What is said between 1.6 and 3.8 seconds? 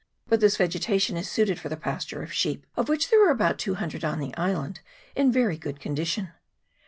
the pasture of sheep, of which there are about